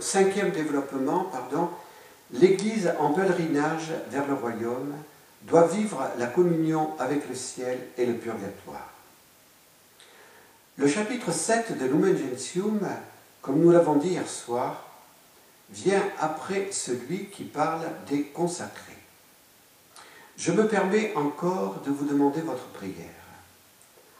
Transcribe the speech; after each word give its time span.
Cinquième 0.00 0.50
développement, 0.50 1.24
pardon, 1.30 1.70
l'Église 2.32 2.92
en 2.98 3.12
pèlerinage 3.12 3.92
vers 4.10 4.26
le 4.26 4.34
royaume 4.34 4.94
doit 5.42 5.68
vivre 5.68 6.10
la 6.18 6.26
communion 6.26 6.98
avec 6.98 7.28
le 7.28 7.36
ciel 7.36 7.78
et 7.96 8.04
le 8.04 8.14
purgatoire. 8.14 8.90
Le 10.76 10.88
chapitre 10.88 11.30
7 11.30 11.78
de 11.78 11.84
Lumen 11.84 12.16
Gentium, 12.16 12.80
comme 13.42 13.60
nous 13.60 13.70
l'avons 13.70 13.94
dit 13.94 14.08
hier 14.08 14.28
soir, 14.28 14.90
vient 15.70 16.02
après 16.18 16.72
celui 16.72 17.26
qui 17.26 17.44
parle 17.44 17.84
des 18.08 18.24
consacrés. 18.24 18.98
Je 20.36 20.50
me 20.50 20.66
permets 20.66 21.12
encore 21.14 21.80
de 21.86 21.92
vous 21.92 22.06
demander 22.06 22.40
votre 22.40 22.66
prière, 22.70 22.96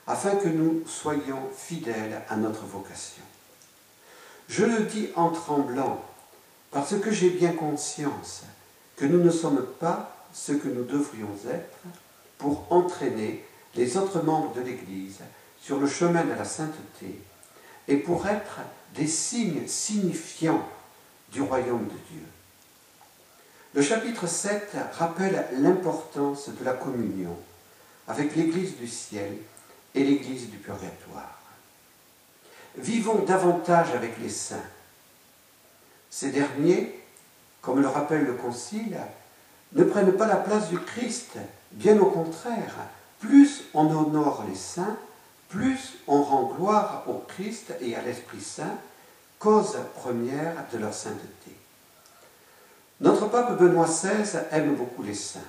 afin 0.06 0.36
que 0.36 0.48
nous 0.48 0.84
soyons 0.86 1.50
fidèles 1.56 2.22
à 2.28 2.36
notre 2.36 2.66
vocation. 2.66 3.24
Je 4.48 4.64
le 4.64 4.80
dis 4.84 5.08
en 5.16 5.30
tremblant, 5.30 6.02
parce 6.70 6.98
que 6.98 7.10
j'ai 7.10 7.30
bien 7.30 7.52
conscience 7.52 8.42
que 8.96 9.04
nous 9.04 9.22
ne 9.22 9.30
sommes 9.30 9.64
pas 9.80 10.26
ce 10.32 10.52
que 10.52 10.68
nous 10.68 10.84
devrions 10.84 11.36
être 11.48 11.78
pour 12.38 12.66
entraîner 12.70 13.44
les 13.74 13.96
autres 13.96 14.22
membres 14.22 14.54
de 14.54 14.60
l'Église 14.60 15.20
sur 15.60 15.78
le 15.78 15.86
chemin 15.86 16.24
de 16.24 16.32
la 16.32 16.44
sainteté 16.44 17.20
et 17.88 17.96
pour 17.96 18.26
être 18.26 18.60
des 18.94 19.06
signes 19.06 19.66
signifiants 19.66 20.66
du 21.32 21.42
royaume 21.42 21.84
de 21.84 21.98
Dieu. 22.10 22.22
Le 23.74 23.82
chapitre 23.82 24.28
7 24.28 24.76
rappelle 24.92 25.46
l'importance 25.58 26.48
de 26.48 26.64
la 26.64 26.74
communion 26.74 27.36
avec 28.06 28.36
l'Église 28.36 28.76
du 28.76 28.86
ciel 28.86 29.36
et 29.94 30.04
l'Église 30.04 30.50
du 30.50 30.58
purgatoire. 30.58 31.43
Vivons 32.76 33.24
davantage 33.24 33.92
avec 33.94 34.18
les 34.20 34.28
saints. 34.28 34.56
Ces 36.10 36.30
derniers, 36.30 37.00
comme 37.62 37.80
le 37.80 37.88
rappelle 37.88 38.24
le 38.24 38.34
Concile, 38.34 38.98
ne 39.72 39.84
prennent 39.84 40.16
pas 40.16 40.26
la 40.26 40.36
place 40.36 40.68
du 40.68 40.78
Christ, 40.78 41.38
bien 41.72 41.98
au 41.98 42.06
contraire. 42.06 42.74
Plus 43.20 43.64
on 43.74 43.86
honore 43.86 44.44
les 44.48 44.56
saints, 44.56 44.96
plus 45.48 45.94
on 46.06 46.22
rend 46.22 46.52
gloire 46.56 47.04
au 47.06 47.24
Christ 47.28 47.74
et 47.80 47.94
à 47.94 48.02
l'Esprit 48.02 48.40
Saint, 48.40 48.76
cause 49.38 49.76
première 49.96 50.64
de 50.72 50.78
leur 50.78 50.94
sainteté. 50.94 51.52
Notre 53.00 53.28
pape 53.28 53.58
Benoît 53.58 53.86
XVI 53.86 54.38
aime 54.50 54.74
beaucoup 54.74 55.02
les 55.02 55.14
saints. 55.14 55.40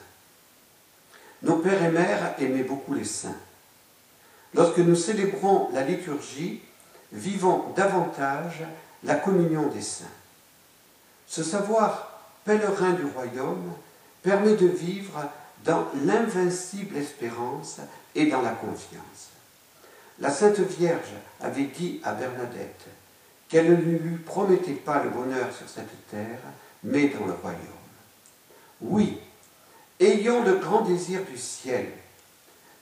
Nos 1.43 1.57
pères 1.57 1.83
et 1.83 1.91
mères 1.91 2.35
aimaient 2.39 2.63
beaucoup 2.63 2.93
les 2.93 3.05
saints. 3.05 3.37
Lorsque 4.53 4.79
nous 4.79 4.95
célébrons 4.95 5.69
la 5.73 5.83
liturgie, 5.83 6.61
vivons 7.15 7.73
davantage 7.75 8.63
la 9.03 9.15
communion 9.15 9.67
des 9.67 9.81
saints. 9.81 10.05
Ce 11.27 11.43
savoir 11.43 12.21
pèlerin 12.43 12.91
du 12.91 13.05
royaume 13.05 13.71
permet 14.21 14.55
de 14.55 14.67
vivre 14.67 15.23
dans 15.63 15.85
l'invincible 16.05 16.97
espérance 16.97 17.79
et 18.13 18.27
dans 18.27 18.41
la 18.41 18.51
confiance. 18.51 19.29
La 20.19 20.29
Sainte 20.29 20.59
Vierge 20.59 21.13
avait 21.41 21.65
dit 21.65 21.99
à 22.03 22.13
Bernadette 22.13 22.85
qu'elle 23.49 23.71
ne 23.71 23.97
lui 23.97 24.17
promettait 24.17 24.73
pas 24.73 25.03
le 25.03 25.09
bonheur 25.09 25.53
sur 25.53 25.67
cette 25.67 26.09
terre, 26.09 26.39
mais 26.83 27.09
dans 27.09 27.25
le 27.25 27.33
royaume. 27.33 27.59
Oui, 28.81 29.19
ayons 29.99 30.43
le 30.43 30.55
grand 30.55 30.81
désir 30.81 31.21
du 31.29 31.37
ciel, 31.37 31.87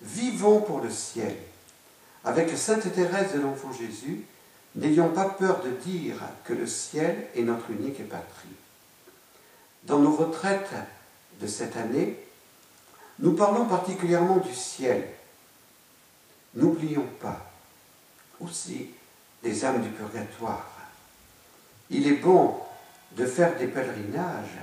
vivons 0.01 0.61
pour 0.61 0.81
le 0.81 0.89
ciel. 0.89 1.35
Avec 2.25 2.55
Sainte 2.57 2.93
Thérèse 2.93 3.33
de 3.33 3.41
l'Enfant 3.41 3.73
Jésus, 3.73 4.23
n'ayons 4.75 5.09
pas 5.09 5.29
peur 5.29 5.61
de 5.61 5.71
dire 5.71 6.15
que 6.45 6.53
le 6.53 6.67
ciel 6.67 7.27
est 7.35 7.43
notre 7.43 7.69
unique 7.71 8.07
patrie. 8.07 8.47
Dans 9.83 9.99
nos 9.99 10.15
retraites 10.15 10.73
de 11.41 11.47
cette 11.47 11.75
année, 11.75 12.17
nous 13.19 13.33
parlons 13.33 13.65
particulièrement 13.65 14.37
du 14.37 14.53
ciel. 14.53 15.07
N'oublions 16.55 17.07
pas 17.19 17.51
aussi 18.39 18.89
les 19.43 19.65
âmes 19.65 19.81
du 19.81 19.89
purgatoire. 19.89 20.69
Il 21.89 22.07
est 22.07 22.21
bon 22.21 22.55
de 23.17 23.25
faire 23.25 23.57
des 23.57 23.67
pèlerinages 23.67 24.59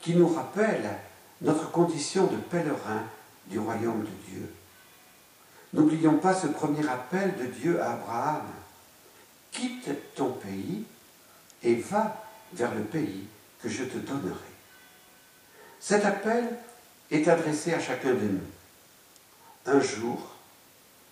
qui 0.00 0.16
nous 0.16 0.28
rappellent 0.28 0.98
notre 1.40 1.70
condition 1.70 2.26
de 2.26 2.36
pèlerin 2.36 3.02
du 3.46 3.58
royaume 3.58 4.02
de 4.02 4.30
Dieu. 4.30 4.52
N'oublions 5.72 6.18
pas 6.18 6.34
ce 6.34 6.46
premier 6.46 6.86
appel 6.88 7.34
de 7.36 7.46
Dieu 7.46 7.80
à 7.80 7.92
Abraham. 7.92 8.46
Quitte 9.50 10.14
ton 10.14 10.32
pays 10.32 10.84
et 11.62 11.76
va 11.76 12.24
vers 12.52 12.74
le 12.74 12.82
pays 12.82 13.26
que 13.62 13.68
je 13.68 13.84
te 13.84 13.98
donnerai. 13.98 14.52
Cet 15.80 16.04
appel 16.04 16.44
est 17.10 17.26
adressé 17.28 17.72
à 17.72 17.80
chacun 17.80 18.14
de 18.14 18.20
nous. 18.20 18.40
Un 19.66 19.80
jour, 19.80 20.36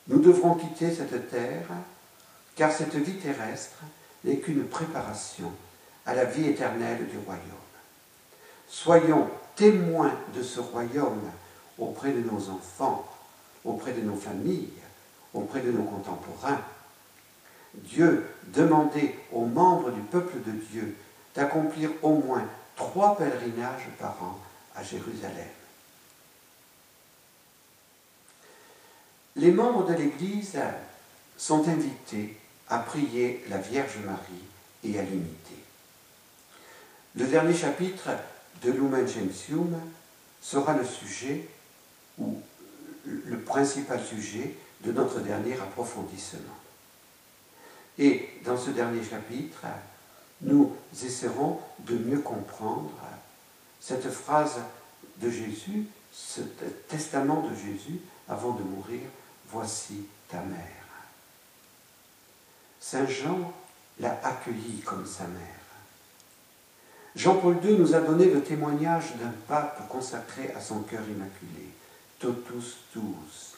nous 0.08 0.20
devrons 0.20 0.54
quitter 0.54 0.94
cette 0.94 1.30
terre, 1.30 1.68
car 2.56 2.72
cette 2.72 2.96
vie 2.96 3.18
terrestre 3.18 3.78
n'est 4.24 4.38
qu'une 4.38 4.64
préparation 4.64 5.52
à 6.04 6.14
la 6.14 6.24
vie 6.24 6.48
éternelle 6.48 7.06
du 7.08 7.18
royaume. 7.18 7.44
Soyons 8.68 9.30
témoins 9.56 10.14
de 10.34 10.42
ce 10.42 10.60
royaume 10.60 11.30
auprès 11.78 12.12
de 12.12 12.20
nos 12.20 12.50
enfants, 12.50 13.06
auprès 13.64 13.92
de 13.92 14.00
nos 14.02 14.16
familles, 14.16 14.72
auprès 15.34 15.60
de 15.60 15.70
nos 15.70 15.84
contemporains. 15.84 16.60
Dieu 17.74 18.26
demandait 18.48 19.14
aux 19.32 19.44
membres 19.44 19.90
du 19.90 20.00
peuple 20.00 20.38
de 20.44 20.52
Dieu 20.52 20.96
d'accomplir 21.34 21.90
au 22.02 22.14
moins 22.14 22.46
trois 22.76 23.16
pèlerinages 23.16 23.88
par 23.98 24.22
an 24.22 24.38
à 24.74 24.82
Jérusalem. 24.82 25.48
Les 29.36 29.52
membres 29.52 29.86
de 29.86 29.94
l'Église 29.94 30.58
sont 31.36 31.68
invités 31.68 32.36
à 32.68 32.78
prier 32.78 33.44
la 33.48 33.58
Vierge 33.58 33.98
Marie 34.04 34.44
et 34.84 34.98
à 34.98 35.02
l'imiter. 35.02 35.56
Le 37.16 37.26
dernier 37.26 37.54
chapitre 37.54 38.10
de 38.62 38.70
Lumen 38.70 39.06
Gentium 39.06 39.74
sera 40.40 40.76
le 40.76 40.84
sujet, 40.84 41.48
le 43.26 43.38
principal 43.38 44.00
sujet, 44.02 44.54
de 44.84 44.92
notre 44.92 45.20
dernier 45.20 45.54
approfondissement. 45.54 46.56
Et 47.98 48.30
dans 48.44 48.56
ce 48.56 48.70
dernier 48.70 49.04
chapitre, 49.04 49.66
nous 50.42 50.74
essaierons 51.04 51.60
de 51.80 51.98
mieux 51.98 52.20
comprendre 52.20 52.90
cette 53.78 54.10
phrase 54.10 54.56
de 55.18 55.30
Jésus, 55.30 55.86
ce 56.12 56.40
testament 56.88 57.42
de 57.42 57.54
Jésus 57.54 58.00
avant 58.28 58.52
de 58.52 58.62
mourir, 58.62 59.02
voici 59.50 60.06
ta 60.28 60.40
mère. 60.40 60.66
Saint 62.80 63.06
Jean 63.06 63.52
l'a 63.98 64.18
accueillie 64.24 64.80
comme 64.84 65.06
sa 65.06 65.24
mère. 65.24 65.60
Jean-Paul 67.16 67.58
II 67.62 67.76
nous 67.76 67.94
a 67.94 68.00
donné 68.00 68.26
le 68.26 68.42
témoignage 68.42 69.16
d'un 69.16 69.34
pape 69.48 69.88
consacré 69.88 70.52
à 70.56 70.60
son 70.60 70.80
cœur 70.80 71.02
immaculé, 71.02 71.68
tuus. 72.20 73.56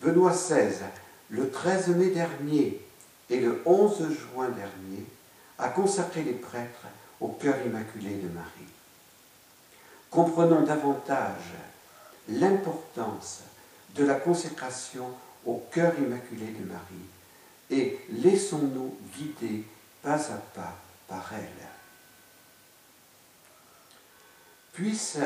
Benoît 0.00 0.32
XVI, 0.32 0.84
le 1.30 1.50
13 1.50 1.88
mai 1.88 2.10
dernier 2.10 2.80
et 3.28 3.40
le 3.40 3.62
11 3.64 4.08
juin 4.10 4.48
dernier, 4.50 5.04
a 5.58 5.68
consacré 5.70 6.22
les 6.22 6.34
prêtres 6.34 6.86
au 7.20 7.28
cœur 7.28 7.56
immaculé 7.64 8.16
de 8.16 8.28
Marie. 8.28 8.48
Comprenons 10.10 10.62
davantage 10.62 11.54
l'importance 12.28 13.40
de 13.94 14.04
la 14.04 14.14
consécration 14.14 15.10
au 15.44 15.66
cœur 15.72 15.98
immaculé 15.98 16.46
de 16.46 16.64
Marie 16.64 17.08
et 17.70 17.98
laissons-nous 18.10 18.96
guider 19.16 19.64
pas 20.02 20.20
à 20.30 20.36
pas 20.54 20.76
par 21.08 21.32
elle. 21.32 21.66
Puisse 24.72 25.18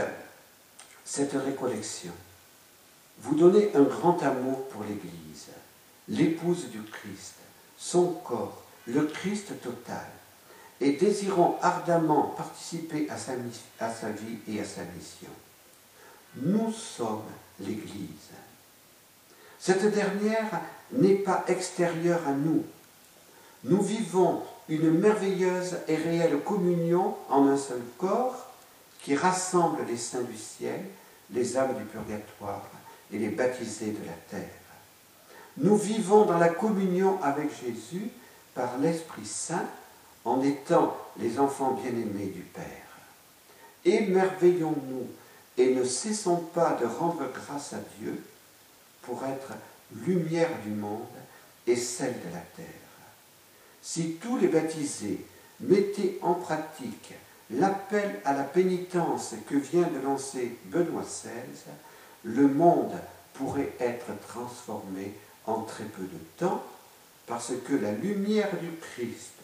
cette 1.04 1.32
récollection 1.32 2.12
vous 3.22 3.34
donner 3.34 3.70
un 3.74 3.82
grand 3.82 4.22
amour 4.22 4.66
pour 4.68 4.82
l'Église, 4.82 5.48
l'épouse 6.08 6.68
du 6.70 6.82
Christ, 6.82 7.34
son 7.76 8.12
corps, 8.24 8.62
le 8.86 9.04
Christ 9.04 9.60
total, 9.62 10.06
et 10.80 10.92
désirant 10.92 11.58
ardemment 11.60 12.34
participer 12.36 13.08
à 13.10 13.18
sa 13.18 13.34
vie 13.36 14.38
et 14.48 14.60
à 14.60 14.64
sa 14.64 14.82
mission. 14.96 15.28
Nous 16.36 16.72
sommes 16.72 17.22
l'Église. 17.60 18.30
Cette 19.58 19.92
dernière 19.92 20.60
n'est 20.92 21.16
pas 21.16 21.44
extérieure 21.48 22.26
à 22.26 22.32
nous. 22.32 22.64
Nous 23.64 23.82
vivons 23.82 24.42
une 24.70 24.90
merveilleuse 24.90 25.76
et 25.86 25.96
réelle 25.96 26.40
communion 26.40 27.16
en 27.28 27.46
un 27.46 27.58
seul 27.58 27.82
corps 27.98 28.46
qui 29.02 29.14
rassemble 29.14 29.84
les 29.86 29.98
saints 29.98 30.22
du 30.22 30.38
ciel, 30.38 30.80
les 31.30 31.58
âmes 31.58 31.76
du 31.76 31.84
purgatoire 31.84 32.62
et 33.12 33.18
les 33.18 33.28
baptisés 33.28 33.92
de 33.92 34.06
la 34.06 34.12
terre. 34.30 34.48
Nous 35.56 35.76
vivons 35.76 36.24
dans 36.24 36.38
la 36.38 36.48
communion 36.48 37.20
avec 37.22 37.48
Jésus 37.64 38.10
par 38.54 38.78
l'Esprit 38.78 39.26
Saint 39.26 39.66
en 40.24 40.42
étant 40.42 40.96
les 41.18 41.38
enfants 41.38 41.72
bien-aimés 41.82 42.26
du 42.26 42.42
Père. 42.42 42.64
Émerveillons-nous 43.84 45.06
et 45.56 45.74
ne 45.74 45.84
cessons 45.84 46.36
pas 46.36 46.78
de 46.80 46.86
rendre 46.86 47.28
grâce 47.32 47.72
à 47.72 47.80
Dieu 47.98 48.22
pour 49.02 49.24
être 49.24 49.52
lumière 50.06 50.50
du 50.64 50.70
monde 50.70 51.00
et 51.66 51.76
celle 51.76 52.14
de 52.14 52.32
la 52.32 52.40
terre. 52.56 52.66
Si 53.82 54.18
tous 54.20 54.36
les 54.36 54.48
baptisés 54.48 55.24
mettaient 55.60 56.18
en 56.22 56.34
pratique 56.34 57.14
l'appel 57.50 58.20
à 58.24 58.32
la 58.32 58.44
pénitence 58.44 59.34
que 59.48 59.56
vient 59.56 59.88
de 59.88 59.98
lancer 59.98 60.56
Benoît 60.66 61.02
XVI, 61.02 61.72
le 62.24 62.48
monde 62.48 62.94
pourrait 63.34 63.72
être 63.80 64.06
transformé 64.28 65.14
en 65.46 65.62
très 65.62 65.84
peu 65.84 66.02
de 66.02 66.18
temps 66.36 66.62
parce 67.26 67.52
que 67.66 67.74
la 67.74 67.92
lumière 67.92 68.50
du 68.60 68.70
Christ 68.80 69.34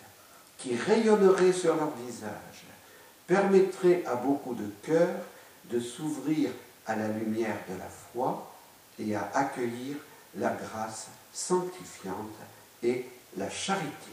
qui 0.59 0.77
rayonnerait 0.77 1.53
sur 1.53 1.77
leur 1.77 1.91
visage 1.97 2.67
permettrait 3.27 4.05
à 4.07 4.17
beaucoup 4.17 4.55
de 4.55 4.71
cœurs 4.83 5.25
de 5.71 5.81
s'ouvrir 5.81 6.51
à 6.87 6.97
la 6.97 7.09
lumière 7.09 7.59
de 7.69 7.79
la 7.79 7.89
foi 7.89 8.53
et 8.99 9.15
à 9.15 9.31
accueillir 9.35 9.97
la 10.37 10.51
grâce 10.51 11.09
sanctifiante 11.33 12.37
et 12.83 13.07
la 13.37 13.51
charité. 13.51 14.11